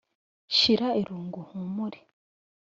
Shira 0.57 0.87
irungu 1.01 1.39
uhumure 1.51 1.99